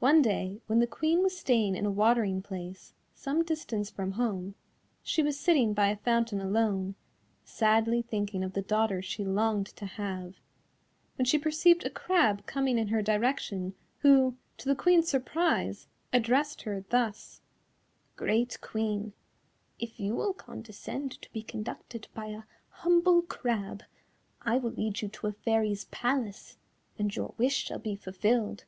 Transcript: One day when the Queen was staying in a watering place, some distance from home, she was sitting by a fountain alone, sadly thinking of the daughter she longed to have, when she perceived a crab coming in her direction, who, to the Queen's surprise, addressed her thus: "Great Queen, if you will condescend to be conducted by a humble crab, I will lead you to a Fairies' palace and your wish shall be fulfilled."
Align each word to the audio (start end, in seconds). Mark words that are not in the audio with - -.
One 0.00 0.20
day 0.20 0.60
when 0.66 0.80
the 0.80 0.86
Queen 0.86 1.22
was 1.22 1.34
staying 1.38 1.74
in 1.74 1.86
a 1.86 1.90
watering 1.90 2.42
place, 2.42 2.92
some 3.14 3.42
distance 3.42 3.88
from 3.88 4.12
home, 4.12 4.54
she 5.02 5.22
was 5.22 5.40
sitting 5.40 5.72
by 5.72 5.88
a 5.88 5.96
fountain 5.96 6.42
alone, 6.42 6.94
sadly 7.42 8.02
thinking 8.02 8.44
of 8.44 8.52
the 8.52 8.60
daughter 8.60 9.00
she 9.00 9.24
longed 9.24 9.68
to 9.68 9.86
have, 9.86 10.34
when 11.16 11.24
she 11.24 11.38
perceived 11.38 11.86
a 11.86 11.90
crab 11.90 12.44
coming 12.44 12.76
in 12.76 12.88
her 12.88 13.00
direction, 13.00 13.72
who, 14.00 14.36
to 14.58 14.68
the 14.68 14.76
Queen's 14.76 15.08
surprise, 15.08 15.88
addressed 16.12 16.60
her 16.62 16.84
thus: 16.90 17.40
"Great 18.14 18.60
Queen, 18.60 19.14
if 19.78 19.98
you 19.98 20.14
will 20.14 20.34
condescend 20.34 21.12
to 21.22 21.32
be 21.32 21.42
conducted 21.42 22.08
by 22.12 22.26
a 22.26 22.42
humble 22.68 23.22
crab, 23.22 23.82
I 24.42 24.58
will 24.58 24.72
lead 24.72 25.00
you 25.00 25.08
to 25.08 25.28
a 25.28 25.32
Fairies' 25.32 25.86
palace 25.86 26.58
and 26.98 27.14
your 27.16 27.32
wish 27.38 27.64
shall 27.64 27.78
be 27.78 27.96
fulfilled." 27.96 28.64